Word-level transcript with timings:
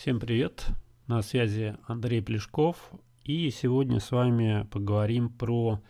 Всем 0.00 0.20
привет! 0.20 0.64
На 1.08 1.22
связи 1.22 1.76
Андрей 1.88 2.22
Плешков. 2.22 2.92
И 3.24 3.50
сегодня 3.50 3.98
с 3.98 4.12
вами 4.12 4.64
поговорим 4.70 5.28
про 5.28 5.82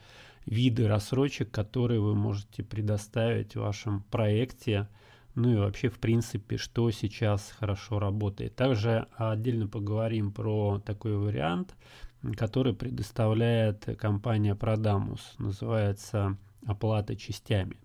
виды 0.46 0.88
рассрочек, 0.88 1.50
которые 1.50 2.00
вы 2.00 2.14
можете 2.14 2.62
предоставить 2.62 3.54
в 3.54 3.60
вашем 3.60 4.04
проекте. 4.04 4.88
Ну 5.34 5.52
и 5.52 5.56
вообще, 5.56 5.90
в 5.90 5.98
принципе, 5.98 6.56
что 6.56 6.90
сейчас 6.90 7.50
хорошо 7.50 7.98
работает. 7.98 8.56
Также 8.56 9.08
отдельно 9.14 9.68
поговорим 9.68 10.32
про 10.32 10.80
такой 10.86 11.14
вариант, 11.18 11.76
который 12.34 12.72
предоставляет 12.72 13.84
компания 13.98 14.54
Prodamus. 14.54 15.20
Называется 15.36 16.38
оплата 16.64 17.14
частями. 17.14 17.76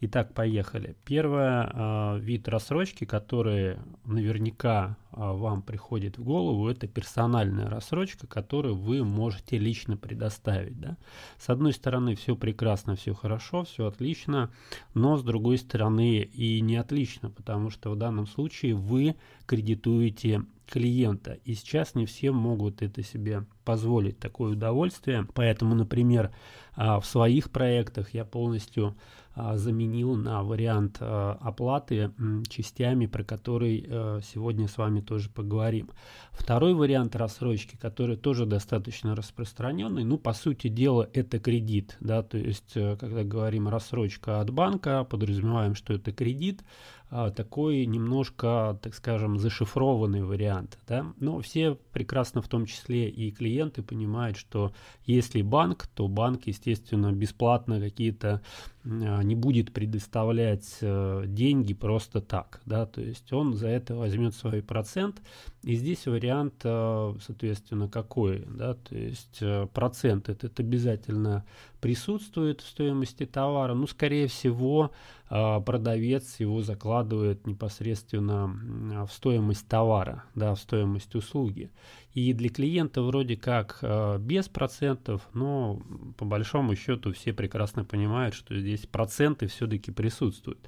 Итак, 0.00 0.34
поехали. 0.34 0.94
Первый 1.06 1.42
э, 1.42 2.18
вид 2.20 2.48
рассрочки, 2.48 3.06
который 3.06 3.78
наверняка 4.04 4.98
вам 5.16 5.62
приходит 5.62 6.18
в 6.18 6.24
голову, 6.24 6.68
это 6.68 6.86
персональная 6.86 7.68
рассрочка, 7.68 8.26
которую 8.26 8.76
вы 8.76 9.04
можете 9.04 9.58
лично 9.58 9.96
предоставить. 9.96 10.78
Да? 10.78 10.96
С 11.38 11.48
одной 11.48 11.72
стороны, 11.72 12.14
все 12.14 12.36
прекрасно, 12.36 12.96
все 12.96 13.14
хорошо, 13.14 13.64
все 13.64 13.86
отлично, 13.86 14.50
но 14.94 15.16
с 15.16 15.22
другой 15.22 15.58
стороны 15.58 16.18
и 16.18 16.60
не 16.60 16.76
отлично, 16.76 17.30
потому 17.30 17.70
что 17.70 17.90
в 17.90 17.96
данном 17.96 18.26
случае 18.26 18.74
вы 18.74 19.16
кредитуете 19.46 20.44
клиента. 20.66 21.38
И 21.44 21.54
сейчас 21.54 21.94
не 21.94 22.06
все 22.06 22.32
могут 22.32 22.82
это 22.82 23.02
себе 23.02 23.46
позволить, 23.64 24.18
такое 24.18 24.52
удовольствие. 24.52 25.26
Поэтому, 25.34 25.74
например, 25.74 26.32
а, 26.74 27.00
в 27.00 27.06
своих 27.06 27.50
проектах 27.50 28.14
я 28.14 28.24
полностью 28.24 28.96
а, 29.34 29.56
заменил 29.56 30.14
на 30.14 30.42
вариант 30.42 30.98
а, 31.00 31.38
оплаты 31.40 32.12
частями, 32.48 33.06
про 33.06 33.24
который 33.24 33.82
сегодня 34.22 34.68
с 34.68 34.76
вами 34.76 35.00
тоже 35.06 35.30
поговорим. 35.30 35.90
Второй 36.32 36.74
вариант 36.74 37.16
рассрочки, 37.16 37.76
который 37.76 38.16
тоже 38.16 38.44
достаточно 38.44 39.14
распространенный, 39.16 40.04
ну, 40.04 40.18
по 40.18 40.32
сути 40.32 40.68
дела, 40.68 41.08
это 41.12 41.38
кредит, 41.38 41.96
да, 42.00 42.22
то 42.22 42.36
есть, 42.36 42.76
э, 42.76 42.96
когда 42.98 43.24
говорим 43.24 43.68
рассрочка 43.68 44.40
от 44.40 44.50
банка, 44.50 45.04
подразумеваем, 45.04 45.74
что 45.74 45.94
это 45.94 46.12
кредит, 46.12 46.62
а, 47.08 47.30
такой 47.30 47.86
немножко, 47.86 48.78
так 48.82 48.92
скажем, 48.94 49.38
зашифрованный 49.38 50.24
вариант. 50.24 50.78
Да? 50.88 51.12
Но 51.18 51.40
все 51.40 51.78
прекрасно, 51.92 52.42
в 52.42 52.48
том 52.48 52.66
числе 52.66 53.08
и 53.08 53.30
клиенты, 53.30 53.82
понимают, 53.82 54.36
что 54.36 54.72
если 55.04 55.42
банк, 55.42 55.86
то 55.94 56.08
банк, 56.08 56.46
естественно, 56.46 57.12
бесплатно 57.12 57.80
какие-то 57.80 58.42
не 58.86 59.34
будет 59.34 59.72
предоставлять 59.72 60.78
э, 60.80 61.24
деньги 61.26 61.74
просто 61.74 62.20
так, 62.20 62.60
да, 62.66 62.86
то 62.86 63.00
есть 63.00 63.32
он 63.32 63.54
за 63.54 63.68
это 63.68 63.96
возьмет 63.96 64.34
свой 64.34 64.62
процент, 64.62 65.20
и 65.64 65.74
здесь 65.74 66.06
вариант, 66.06 66.54
э, 66.62 67.14
соответственно, 67.20 67.88
какой, 67.88 68.44
да, 68.46 68.74
то 68.74 68.96
есть 68.96 69.38
э, 69.40 69.66
процент 69.74 70.28
этот 70.28 70.60
обязательно 70.60 71.44
присутствует 71.80 72.60
в 72.60 72.68
стоимости 72.68 73.26
товара, 73.26 73.74
ну, 73.74 73.86
скорее 73.86 74.28
всего, 74.28 74.92
продавец 75.28 76.40
его 76.40 76.62
закладывает 76.62 77.46
непосредственно 77.46 79.06
в 79.06 79.12
стоимость 79.12 79.68
товара, 79.68 80.24
да, 80.34 80.54
в 80.54 80.60
стоимость 80.60 81.14
услуги. 81.14 81.70
И 82.16 82.32
для 82.32 82.48
клиента 82.48 83.02
вроде 83.02 83.36
как 83.36 83.78
э, 83.82 84.16
без 84.18 84.48
процентов, 84.48 85.28
но 85.34 85.82
по 86.16 86.24
большому 86.24 86.74
счету 86.74 87.12
все 87.12 87.34
прекрасно 87.34 87.84
понимают, 87.84 88.34
что 88.34 88.58
здесь 88.58 88.86
проценты 88.86 89.48
все-таки 89.48 89.90
присутствуют. 89.90 90.66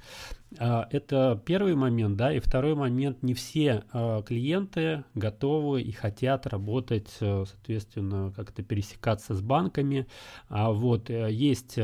Э, 0.59 0.83
это 0.91 1.41
первый 1.43 1.73
момент, 1.73 2.17
да, 2.17 2.31
и 2.31 2.39
второй 2.39 2.75
момент, 2.75 3.23
не 3.23 3.33
все 3.33 3.83
э, 3.91 4.21
клиенты 4.27 5.05
готовы 5.15 5.81
и 5.81 5.91
хотят 5.91 6.45
работать, 6.45 7.09
э, 7.19 7.45
соответственно, 7.49 8.31
как-то 8.35 8.61
пересекаться 8.61 9.33
с 9.33 9.41
банками. 9.41 10.05
А 10.49 10.71
вот 10.71 11.09
есть 11.09 11.79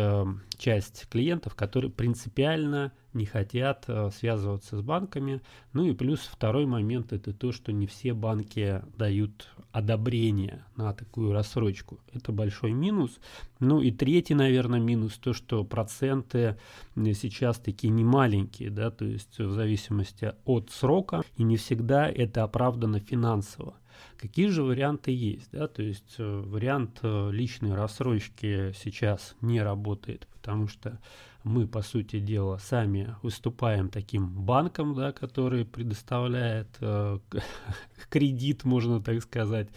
часть 0.58 1.08
клиентов, 1.10 1.56
которые 1.56 1.92
принципиально 1.92 2.92
не 3.14 3.26
хотят 3.26 3.86
э, 3.88 4.10
связываться 4.12 4.78
с 4.78 4.82
банками. 4.82 5.42
Ну 5.74 5.86
и 5.86 5.94
плюс 5.94 6.20
второй 6.20 6.66
момент 6.66 7.14
это 7.14 7.34
то, 7.34 7.52
что 7.52 7.72
не 7.72 7.88
все 7.88 8.14
банки 8.14 8.82
дают 8.98 9.50
одобрение 9.72 10.66
на 10.76 10.94
такую 10.94 11.32
рассрочку. 11.32 12.00
Это 12.12 12.32
большой 12.32 12.74
минус. 12.74 13.20
Ну 13.60 13.82
и 13.82 13.92
третий, 13.92 14.36
наверное, 14.36 14.80
минус 14.80 15.18
то, 15.18 15.34
что 15.34 15.64
проценты 15.64 16.58
сейчас 16.96 17.58
такие 17.58 17.90
не 17.90 18.04
маленькие, 18.04 18.70
да, 18.70 18.92
то 18.92 19.06
есть 19.06 19.40
в 19.40 19.52
зависимости 19.52 20.34
от 20.44 20.70
срока, 20.72 21.24
и 21.38 21.44
не 21.44 21.58
всегда 21.58 22.10
это 22.10 22.44
оправдано 22.44 23.00
финансово. 23.00 23.76
Какие 24.18 24.48
же 24.48 24.64
варианты 24.64 25.12
есть? 25.12 25.50
Да? 25.52 25.68
То 25.68 25.82
есть 25.84 26.16
э, 26.18 26.44
вариант 26.46 27.00
э, 27.02 27.30
личной 27.32 27.76
рассрочки 27.76 28.74
сейчас 28.74 29.36
не 29.42 29.62
работает, 29.62 30.28
потому 30.34 30.68
что 30.68 31.00
мы, 31.44 31.68
по 31.68 31.84
сути 31.84 32.20
дела, 32.20 32.58
сами 32.58 33.16
выступаем 33.22 33.90
таким 33.90 34.28
банком, 34.30 34.96
да, 34.96 35.12
который 35.12 35.64
предоставляет 35.64 36.68
э, 36.80 37.20
кредит, 38.10 38.64
можно 38.64 39.02
так 39.02 39.22
сказать, 39.22 39.70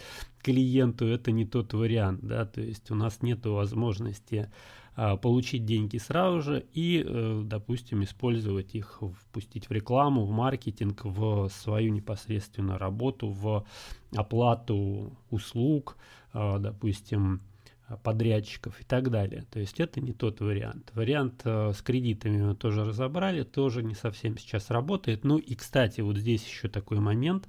клиенту. 0.43 1.07
Это 1.07 1.31
не 1.31 1.45
тот 1.45 1.75
вариант, 1.75 2.21
да, 2.23 2.47
то 2.47 2.61
есть 2.61 2.91
у 2.91 2.95
нас 2.95 3.23
нет 3.23 3.45
возможности 3.45 4.51
получить 5.23 5.65
деньги 5.65 5.97
сразу 5.99 6.43
же 6.43 6.67
и, 6.73 7.05
э, 7.07 7.43
допустим, 7.45 8.03
использовать 8.03 8.75
их, 8.75 9.01
впустить 9.01 9.69
в 9.69 9.73
рекламу, 9.73 10.25
в 10.25 10.31
маркетинг, 10.31 11.05
в 11.05 11.49
свою 11.51 11.93
непосредственную 11.93 12.79
работу, 12.79 13.29
в 13.29 13.65
оплату 14.17 15.17
услуг, 15.31 15.97
э, 16.35 16.57
допустим, 16.59 17.41
подрядчиков 18.03 18.81
и 18.81 18.85
так 18.85 19.11
далее. 19.11 19.47
То 19.51 19.61
есть 19.61 19.81
это 19.81 20.01
не 20.01 20.13
тот 20.13 20.41
вариант. 20.41 20.91
Вариант 20.95 21.43
э, 21.45 21.73
с 21.73 21.81
кредитами 21.81 22.43
мы 22.43 22.55
тоже 22.55 22.85
разобрали, 22.85 23.45
тоже 23.45 23.83
не 23.83 23.95
совсем 23.95 24.37
сейчас 24.37 24.71
работает. 24.71 25.25
Ну 25.25 25.39
и, 25.39 25.55
кстати, 25.55 26.01
вот 26.01 26.17
здесь 26.17 26.47
еще 26.47 26.69
такой 26.69 26.99
момент. 26.99 27.49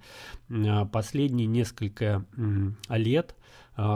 Э, 0.49 0.85
последние 0.85 1.47
несколько 1.47 2.25
лет 2.89 3.35
а, 3.35 3.35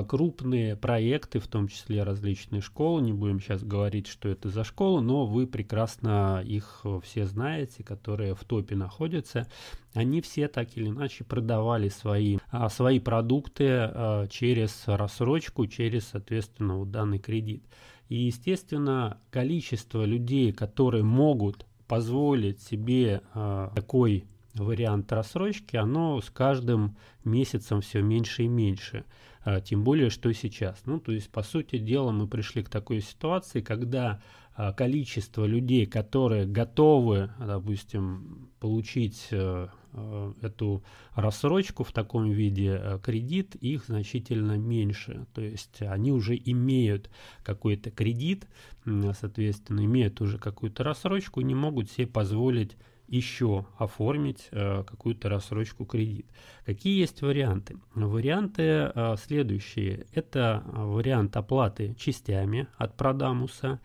крупные 0.07 0.75
проекты, 0.75 1.39
в 1.39 1.47
том 1.47 1.67
числе 1.67 2.03
различные 2.03 2.61
школы, 2.61 3.01
не 3.01 3.11
будем 3.11 3.39
сейчас 3.39 3.63
говорить, 3.63 4.07
что 4.07 4.29
это 4.29 4.49
за 4.49 4.63
школы, 4.63 5.01
но 5.01 5.25
вы 5.25 5.47
прекрасно 5.47 6.41
их 6.45 6.85
все 7.03 7.25
знаете, 7.25 7.83
которые 7.83 8.35
в 8.35 8.43
топе 8.43 8.75
находятся, 8.75 9.47
они 9.93 10.21
все 10.21 10.47
так 10.47 10.75
или 10.77 10.87
иначе 10.87 11.23
продавали 11.23 11.89
свои, 11.89 12.37
а, 12.49 12.69
свои 12.69 12.99
продукты 12.99 13.67
а, 13.69 14.27
через 14.27 14.83
рассрочку, 14.87 15.67
через, 15.67 16.07
соответственно, 16.07 16.77
вот 16.77 16.91
данный 16.91 17.19
кредит. 17.19 17.63
И, 18.09 18.15
естественно, 18.15 19.17
количество 19.31 20.05
людей, 20.05 20.51
которые 20.51 21.03
могут 21.03 21.65
позволить 21.87 22.61
себе 22.61 23.21
такой 23.33 24.25
вариант 24.53 25.11
рассрочки, 25.11 25.77
оно 25.77 26.21
с 26.21 26.29
каждым 26.29 26.95
месяцем 27.23 27.81
все 27.81 28.01
меньше 28.01 28.43
и 28.43 28.47
меньше. 28.47 29.05
А, 29.45 29.59
тем 29.61 29.83
более, 29.83 30.09
что 30.09 30.31
сейчас. 30.33 30.81
Ну, 30.85 30.99
то 30.99 31.11
есть, 31.11 31.29
по 31.29 31.43
сути 31.43 31.77
дела, 31.77 32.11
мы 32.11 32.27
пришли 32.27 32.63
к 32.63 32.69
такой 32.69 33.01
ситуации, 33.01 33.61
когда 33.61 34.21
а, 34.55 34.71
количество 34.71 35.45
людей, 35.45 35.85
которые 35.85 36.45
готовы, 36.45 37.31
допустим, 37.39 38.49
получить 38.59 39.27
э, 39.31 39.67
э, 39.93 40.33
эту 40.41 40.83
рассрочку 41.15 41.83
в 41.83 41.91
таком 41.91 42.29
виде 42.31 42.79
э, 42.79 42.99
кредит, 43.03 43.55
их 43.55 43.85
значительно 43.85 44.57
меньше. 44.57 45.25
То 45.33 45.41
есть 45.41 45.81
они 45.81 46.11
уже 46.11 46.35
имеют 46.37 47.09
какой-то 47.43 47.89
кредит, 47.91 48.47
соответственно, 48.85 49.83
имеют 49.85 50.21
уже 50.21 50.37
какую-то 50.37 50.83
рассрочку, 50.83 51.41
не 51.41 51.55
могут 51.55 51.89
себе 51.89 52.07
позволить 52.07 52.77
еще 53.13 53.65
оформить 53.77 54.47
э, 54.51 54.83
какую-то 54.85 55.29
рассрочку 55.29 55.85
кредит. 55.85 56.25
Какие 56.65 56.99
есть 56.99 57.21
варианты? 57.21 57.77
Варианты 57.93 58.63
э, 58.63 59.15
следующие. 59.23 60.07
Это 60.13 60.63
вариант 60.65 61.37
оплаты 61.37 61.95
частями 61.95 62.67
от 62.77 62.97
Продамуса, 62.97 63.79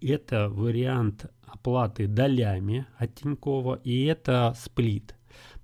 это 0.00 0.50
вариант 0.50 1.26
оплаты 1.46 2.06
долями 2.06 2.86
от 2.98 3.14
Тинькова 3.14 3.80
и 3.84 4.04
это 4.04 4.54
сплит. 4.56 5.14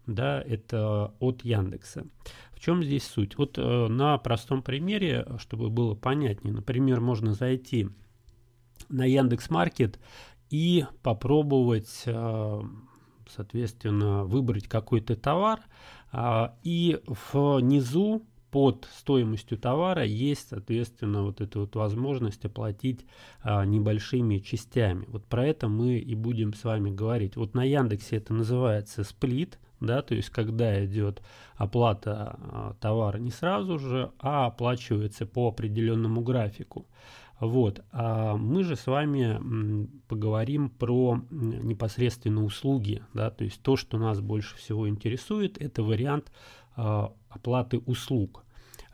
Да, 0.07 0.41
это 0.41 1.13
от 1.21 1.45
Яндекса. 1.45 2.07
В 2.53 2.61
чем 2.61 2.83
здесь 2.83 3.05
суть? 3.05 3.37
Вот 3.37 3.59
э, 3.59 3.89
на 3.89 4.17
простом 4.19 4.63
примере, 4.63 5.27
чтобы 5.39 5.69
было 5.69 5.95
понятнее, 5.95 6.55
например, 6.55 7.01
можно 7.01 7.35
зайти 7.35 7.89
на 8.89 9.05
Яндекс 9.05 9.51
Маркет 9.51 9.99
и 10.49 10.85
попробовать 11.03 12.03
э, 12.07 12.63
соответственно, 13.35 14.25
выбрать 14.25 14.69
какой-то 14.69 15.17
товар, 15.17 15.61
а, 16.13 16.55
и 16.63 17.01
внизу 17.33 18.25
под 18.51 18.89
стоимостью 18.93 19.59
товара 19.59 20.05
есть, 20.05 20.49
соответственно, 20.49 21.23
вот 21.23 21.41
эта 21.41 21.61
вот 21.61 21.77
возможность 21.77 22.45
оплатить 22.45 23.07
а, 23.43 23.65
небольшими 23.65 24.39
частями. 24.39 25.05
Вот 25.09 25.25
про 25.25 25.47
это 25.47 25.69
мы 25.69 25.99
и 25.99 26.15
будем 26.15 26.55
с 26.55 26.65
вами 26.65 26.91
говорить. 26.91 27.37
Вот 27.37 27.55
на 27.55 27.65
Яндексе 27.65 28.17
это 28.17 28.35
называется 28.35 29.05
сплит, 29.05 29.59
да, 29.81 30.03
то 30.03 30.15
есть 30.15 30.31
когда 30.31 30.85
идет 30.85 31.23
оплата 31.57 32.37
а, 32.39 32.75
товара 32.81 33.19
не 33.19 33.31
сразу 33.31 33.79
же, 33.79 34.11
а 34.19 34.47
оплачивается 34.47 35.27
по 35.27 35.49
определенному 35.49 36.21
графику. 36.23 36.87
Вот. 37.41 37.83
А 37.91 38.37
мы 38.37 38.63
же 38.65 38.77
с 38.77 38.87
вами 38.87 39.89
поговорим 40.09 40.69
про 40.71 41.21
непосредственно 41.31 42.45
услуги, 42.45 43.03
да, 43.15 43.31
то 43.31 43.45
есть 43.45 43.63
то, 43.63 43.77
что 43.77 43.99
нас 43.99 44.21
больше 44.21 44.57
всего 44.57 44.89
интересует, 44.89 45.61
это 45.61 45.83
вариант 45.83 46.31
э, 46.77 47.09
оплаты 47.31 47.79
услуг. 47.79 48.45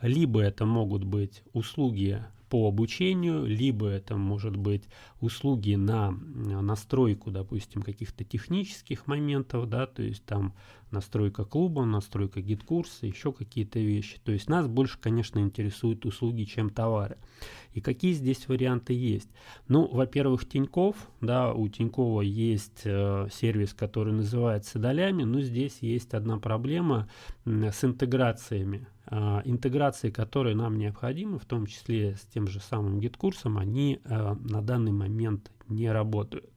Либо 0.01 0.41
это 0.41 0.65
могут 0.65 1.05
быть 1.05 1.43
услуги 1.53 2.23
по 2.49 2.69
обучению, 2.69 3.45
либо 3.45 3.89
это 3.89 4.17
может 4.17 4.57
быть 4.57 4.85
услуги 5.21 5.75
на 5.75 6.11
настройку, 6.11 7.31
допустим, 7.31 7.83
каких-то 7.83 8.25
технических 8.25 9.07
моментов, 9.07 9.69
да, 9.69 9.87
то 9.87 10.03
есть 10.03 10.25
там 10.25 10.55
настройка 10.91 11.45
клуба, 11.45 11.85
настройка 11.85 12.41
GetCourse 12.41 12.95
а, 12.95 13.07
еще 13.07 13.33
какие-то 13.33 13.79
вещи. 13.79 14.19
То 14.25 14.33
есть 14.33 14.49
нас 14.49 14.69
больше, 14.69 14.99
конечно, 15.01 15.41
интересуют 15.41 16.07
услуги, 16.07 16.45
чем 16.45 16.71
товары. 16.71 17.19
И 17.73 17.81
какие 17.81 18.13
здесь 18.13 18.49
варианты 18.49 18.93
есть? 18.95 19.29
Ну, 19.69 19.87
во-первых, 19.87 20.49
Тиньков, 20.49 20.97
да, 21.21 21.53
у 21.53 21.69
Тинькова 21.69 22.23
есть 22.23 22.83
э, 22.85 23.29
сервис, 23.33 23.75
который 23.75 24.13
называется 24.13 24.79
долями, 24.79 25.25
но 25.25 25.41
здесь 25.41 25.79
есть 25.81 26.15
одна 26.15 26.39
проблема 26.39 27.09
э, 27.45 27.71
с 27.73 27.85
интеграциями. 27.85 28.87
Э, 29.09 29.43
интеграции, 29.45 30.11
которые 30.11 30.57
нам 30.57 30.79
необходимы, 30.79 31.39
в 31.39 31.45
том 31.45 31.67
числе 31.67 32.17
с 32.17 32.23
тем 32.27 32.47
же 32.49 32.61
самым 32.61 33.01
GetCourse 33.01 33.44
ом, 33.44 33.59
они 33.59 34.01
э, 34.05 34.35
на 34.41 34.63
данный 34.63 34.93
момент 34.93 35.51
не 35.69 35.91
работают. 35.91 36.51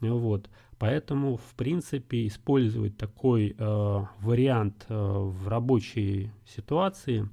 Вот. 0.00 0.50
Поэтому, 0.78 1.36
в 1.36 1.54
принципе, 1.56 2.26
использовать 2.26 2.96
такой 2.96 3.54
э, 3.56 4.04
вариант 4.20 4.84
э, 4.88 4.94
в 4.94 5.48
рабочей 5.48 6.32
ситуации 6.44 7.28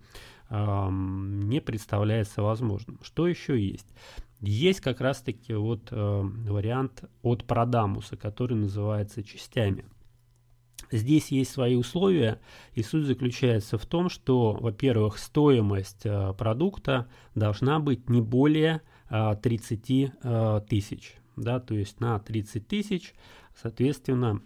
не 0.49 1.61
представляется 1.61 2.43
возможным. 2.43 2.99
Что 3.01 3.27
еще 3.27 3.59
есть? 3.59 3.87
Есть 4.39 4.81
как 4.81 5.01
раз-таки 5.01 5.55
вот 5.55 5.87
э, 5.89 6.21
вариант 6.21 7.05
от 7.23 7.43
Продамуса, 7.45 8.17
который 8.17 8.55
называется 8.55 9.23
частями. 9.23 9.85
Здесь 10.93 11.31
есть 11.31 11.51
свои 11.51 11.75
условия, 11.75 12.39
и 12.75 12.83
суть 12.83 13.07
заключается 13.07 13.79
в 13.79 13.85
том, 13.87 14.09
что, 14.09 14.53
во-первых, 14.53 15.17
стоимость 15.17 16.05
э, 16.05 16.33
продукта 16.37 17.07
должна 17.33 17.79
быть 17.79 18.09
не 18.11 18.21
более 18.21 18.81
э, 19.09 19.35
30 19.41 19.89
э, 19.89 20.61
тысяч. 20.69 21.15
Да, 21.35 21.59
то 21.59 21.73
есть 21.73 21.99
на 21.99 22.19
30 22.19 22.67
тысяч, 22.67 23.15
соответственно, 23.59 24.39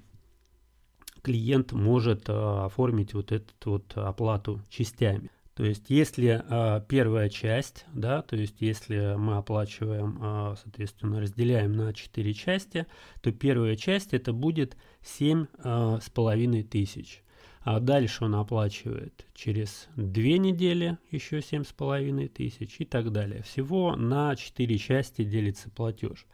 клиент 1.22 1.74
может 1.74 2.30
э, 2.30 2.34
оформить 2.34 3.14
вот 3.14 3.34
эту 3.34 3.54
вот 3.66 3.98
оплату 3.98 4.62
частями. 4.70 5.30
То 5.58 5.66
есть, 5.66 5.90
если 5.90 6.44
э, 6.48 6.82
первая 6.88 7.30
часть, 7.30 7.88
да, 7.92 8.22
то 8.22 8.36
есть, 8.36 8.58
если 8.60 9.16
мы 9.18 9.38
оплачиваем, 9.38 10.20
э, 10.22 10.56
соответственно, 10.62 11.20
разделяем 11.20 11.72
на 11.72 11.96
4 11.96 12.34
части, 12.36 12.86
то 13.22 13.32
первая 13.32 13.76
часть 13.76 14.14
это 14.14 14.34
будет 14.34 14.78
7 15.02 15.48
э, 15.58 16.00
с 16.00 16.12
половиной 16.12 16.62
тысяч. 16.62 17.24
А 17.62 17.80
дальше 17.80 18.26
он 18.26 18.36
оплачивает 18.36 19.26
через 19.34 19.88
2 19.96 20.06
недели 20.38 21.00
еще 21.10 21.42
7 21.42 21.64
с 21.64 21.74
половиной 21.74 22.28
тысяч 22.28 22.76
и 22.78 22.86
так 22.86 23.12
далее. 23.12 23.42
Всего 23.42 23.96
на 23.96 24.36
4 24.36 24.78
части 24.78 25.24
делится 25.24 25.72
платеж. 25.72 26.28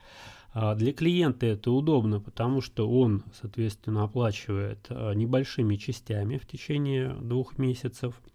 А 0.52 0.76
для 0.76 0.92
клиента 0.92 1.46
это 1.46 1.72
удобно, 1.72 2.20
потому 2.20 2.60
что 2.60 2.90
он, 2.90 3.24
соответственно, 3.40 4.04
оплачивает 4.04 4.90
небольшими 4.90 5.78
частями 5.78 6.38
в 6.38 6.46
течение 6.46 7.14
двух 7.22 7.58
месяцев– 7.58 8.22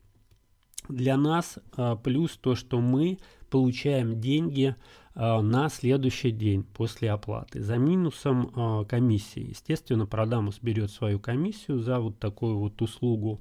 для 0.88 1.16
нас 1.16 1.58
а, 1.76 1.96
плюс 1.96 2.36
то, 2.36 2.54
что 2.54 2.80
мы 2.80 3.18
получаем 3.50 4.20
деньги 4.20 4.76
на 5.18 5.68
следующий 5.68 6.30
день 6.30 6.62
после 6.62 7.10
оплаты. 7.10 7.60
За 7.60 7.76
минусом 7.76 8.52
а, 8.54 8.84
комиссии. 8.84 9.48
Естественно, 9.50 10.06
Продамус 10.06 10.60
берет 10.62 10.92
свою 10.92 11.18
комиссию 11.18 11.80
за 11.80 11.98
вот 11.98 12.18
такую 12.18 12.58
вот 12.58 12.80
услугу. 12.80 13.40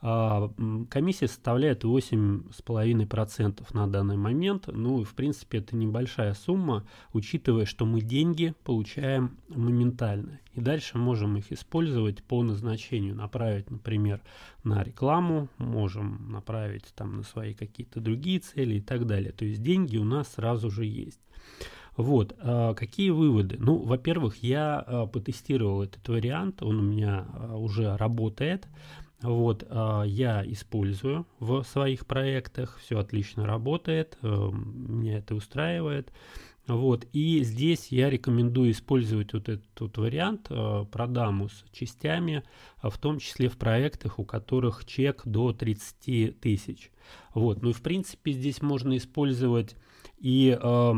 А, 0.00 0.50
комиссия 0.88 1.26
составляет 1.26 1.82
8,5% 1.84 3.66
на 3.72 3.86
данный 3.88 4.16
момент. 4.16 4.68
Ну, 4.68 5.02
в 5.02 5.14
принципе, 5.14 5.58
это 5.58 5.74
небольшая 5.76 6.34
сумма, 6.34 6.86
учитывая, 7.12 7.64
что 7.66 7.84
мы 7.84 8.00
деньги 8.00 8.54
получаем 8.64 9.36
моментально. 9.48 10.38
И 10.54 10.60
дальше 10.60 10.98
можем 10.98 11.36
их 11.36 11.52
использовать 11.52 12.22
по 12.22 12.42
назначению. 12.42 13.16
Направить, 13.16 13.70
например, 13.70 14.20
на 14.62 14.82
рекламу, 14.82 15.48
можем 15.58 16.30
направить 16.30 16.86
там 16.94 17.16
на 17.16 17.22
свои 17.22 17.54
какие-то 17.54 18.00
другие 18.00 18.38
цели 18.40 18.76
и 18.76 18.80
так 18.80 19.06
далее. 19.06 19.32
То 19.32 19.44
есть 19.44 19.62
деньги 19.62 19.96
у 19.96 20.04
нас 20.04 20.28
сразу 20.34 20.70
же 20.70 20.84
есть. 20.84 21.17
Вот, 21.96 22.34
а 22.38 22.74
какие 22.74 23.10
выводы? 23.10 23.56
Ну, 23.58 23.78
во-первых, 23.78 24.42
я 24.42 24.78
а, 24.78 25.06
потестировал 25.06 25.82
этот 25.82 26.06
вариант, 26.08 26.62
он 26.62 26.78
у 26.78 26.82
меня 26.82 27.26
а, 27.32 27.56
уже 27.56 27.96
работает. 27.96 28.68
Вот, 29.20 29.68
я 29.68 30.44
использую 30.46 31.26
в 31.40 31.64
своих 31.64 32.06
проектах, 32.06 32.78
все 32.80 33.00
отлично 33.00 33.46
работает, 33.46 34.16
э, 34.22 34.28
меня 34.52 35.18
это 35.18 35.34
устраивает. 35.34 36.12
Вот, 36.68 37.06
и 37.14 37.42
здесь 37.44 37.88
я 37.88 38.10
рекомендую 38.10 38.72
использовать 38.72 39.32
вот 39.32 39.48
этот 39.48 39.80
вот 39.80 39.96
вариант 39.96 40.48
э, 40.50 40.84
продаму 40.92 41.48
с 41.48 41.64
частями, 41.72 42.44
в 42.82 42.96
том 42.98 43.18
числе 43.18 43.48
в 43.48 43.56
проектах, 43.56 44.18
у 44.18 44.24
которых 44.24 44.84
чек 44.84 45.22
до 45.24 45.54
30 45.54 46.38
тысяч. 46.38 46.92
Вот, 47.32 47.62
ну 47.62 47.70
и 47.70 47.72
в 47.72 47.80
принципе 47.80 48.32
здесь 48.32 48.60
можно 48.60 48.98
использовать 48.98 49.76
и 50.16 50.58
э, 50.60 50.92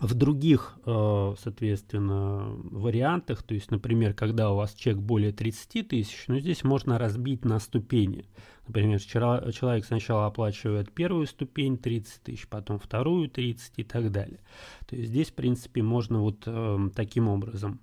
в 0.00 0.14
других, 0.14 0.78
э, 0.84 1.34
соответственно, 1.38 2.56
вариантах, 2.64 3.42
то 3.42 3.54
есть, 3.54 3.70
например, 3.70 4.14
когда 4.14 4.50
у 4.50 4.56
вас 4.56 4.74
чек 4.74 4.96
более 4.96 5.32
30 5.32 5.88
тысяч, 5.88 6.24
ну, 6.26 6.38
здесь 6.38 6.64
можно 6.64 6.98
разбить 6.98 7.44
на 7.44 7.58
ступени. 7.60 8.26
Например, 8.66 9.00
человек 9.00 9.84
сначала 9.84 10.26
оплачивает 10.26 10.92
первую 10.92 11.26
ступень 11.26 11.76
30 11.76 12.22
тысяч, 12.22 12.48
потом 12.48 12.78
вторую 12.78 13.28
30 13.28 13.72
и 13.76 13.84
так 13.84 14.10
далее. 14.10 14.40
То 14.86 14.96
есть 14.96 15.10
здесь, 15.10 15.30
в 15.30 15.34
принципе, 15.34 15.82
можно 15.82 16.20
вот 16.20 16.42
э, 16.46 16.88
таким 16.94 17.28
образом 17.28 17.80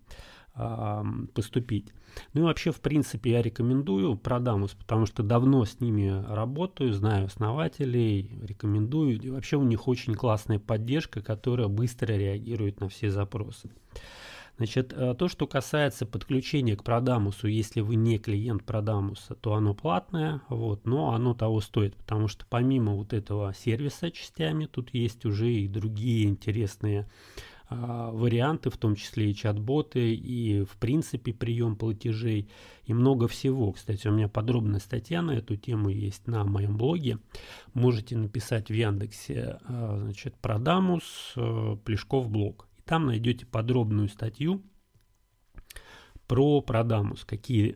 поступить. 1.33 1.93
Ну 2.33 2.41
и 2.41 2.43
вообще, 2.43 2.71
в 2.71 2.81
принципе, 2.81 3.31
я 3.31 3.41
рекомендую 3.41 4.17
Продамус, 4.17 4.71
потому 4.71 5.05
что 5.05 5.23
давно 5.23 5.63
с 5.63 5.79
ними 5.79 6.23
работаю, 6.27 6.93
знаю 6.93 7.27
основателей, 7.27 8.29
рекомендую. 8.41 9.19
И 9.21 9.29
вообще 9.29 9.57
у 9.57 9.63
них 9.63 9.87
очень 9.87 10.13
классная 10.13 10.59
поддержка, 10.59 11.21
которая 11.21 11.67
быстро 11.67 12.13
реагирует 12.13 12.81
на 12.81 12.89
все 12.89 13.09
запросы. 13.09 13.71
Значит, 14.57 14.93
э, 14.93 15.15
то, 15.17 15.27
что 15.27 15.47
касается 15.47 16.05
подключения 16.05 16.75
к 16.75 16.83
Продамусу, 16.83 17.47
если 17.47 17.81
вы 17.81 17.95
не 17.95 18.19
клиент 18.19 18.63
Продамуса, 18.63 19.33
то 19.33 19.55
оно 19.55 19.73
платное, 19.73 20.41
вот, 20.49 20.85
но 20.85 21.13
оно 21.13 21.33
того 21.33 21.61
стоит, 21.61 21.95
потому 21.95 22.27
что 22.27 22.45
помимо 22.47 22.93
вот 22.93 23.13
этого 23.13 23.55
сервиса 23.55 24.11
частями, 24.11 24.65
тут 24.65 24.93
есть 24.93 25.25
уже 25.25 25.51
и 25.51 25.67
другие 25.67 26.27
интересные 26.27 27.09
варианты, 27.71 28.69
в 28.69 28.77
том 28.77 28.95
числе 28.95 29.31
и 29.31 29.35
чат-боты, 29.35 30.13
и 30.13 30.63
в 30.65 30.77
принципе 30.77 31.33
прием 31.33 31.75
платежей, 31.75 32.49
и 32.83 32.93
много 32.93 33.27
всего. 33.27 33.71
Кстати, 33.71 34.07
у 34.07 34.11
меня 34.11 34.27
подробная 34.27 34.79
статья 34.79 35.21
на 35.21 35.31
эту 35.31 35.55
тему 35.55 35.89
есть 35.89 36.27
на 36.27 36.43
моем 36.43 36.75
блоге. 36.75 37.19
Можете 37.73 38.17
написать 38.17 38.69
в 38.69 38.73
Яндексе, 38.73 39.59
а, 39.63 39.99
значит, 40.03 40.35
Продамус, 40.35 41.33
э, 41.37 41.77
Плешков 41.85 42.29
блог. 42.29 42.67
И 42.77 42.81
там 42.81 43.05
найдете 43.05 43.45
подробную 43.45 44.09
статью 44.09 44.61
про 46.27 46.61
Продамус, 46.61 47.25
какие, 47.25 47.71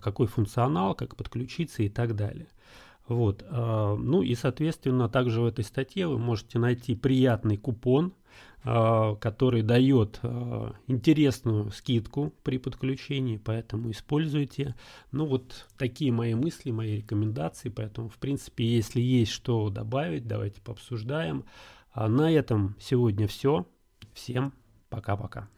какой 0.00 0.26
функционал, 0.26 0.94
как 0.94 1.16
подключиться 1.16 1.82
и 1.82 1.88
так 1.88 2.16
далее. 2.16 2.48
Вот. 3.10 3.44
А, 3.50 3.96
ну 3.96 4.22
и, 4.22 4.36
соответственно, 4.36 5.08
также 5.08 5.40
в 5.40 5.44
этой 5.44 5.64
статье 5.64 6.06
вы 6.06 6.18
можете 6.18 6.60
найти 6.60 6.94
приятный 6.94 7.56
купон 7.56 8.14
а, 8.62 9.16
который 9.16 9.62
дает 9.62 10.20
а, 10.22 10.74
интересную 10.86 11.70
скидку 11.70 12.32
при 12.44 12.58
подключении, 12.58 13.36
поэтому 13.36 13.90
используйте. 13.90 14.76
Ну 15.10 15.26
вот 15.26 15.66
такие 15.76 16.12
мои 16.12 16.34
мысли, 16.34 16.70
мои 16.70 16.98
рекомендации, 16.98 17.68
поэтому 17.68 18.10
в 18.10 18.18
принципе, 18.18 18.64
если 18.64 19.00
есть 19.00 19.32
что 19.32 19.70
добавить, 19.70 20.28
давайте 20.28 20.60
пообсуждаем. 20.60 21.46
А 21.92 22.06
на 22.08 22.30
этом 22.30 22.76
сегодня 22.78 23.26
все. 23.26 23.66
Всем 24.12 24.52
пока-пока. 24.88 25.48